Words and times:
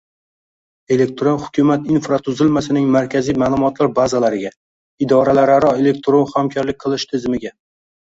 elektron 0.93 1.35
hukumat 1.41 1.83
infratuzilmasining 1.95 2.87
markaziy 2.95 3.37
ma’lumotlar 3.41 3.91
bazalariga, 3.99 4.51
idoralararo 5.07 5.75
elektron 5.83 6.25
hamkorlik 6.33 6.81
qilish 6.87 7.07
tizimiga 7.13 7.53